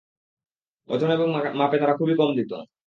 [0.89, 1.27] ওজনে এবং
[1.59, 2.51] মাপে তারা খুবই কম দিত।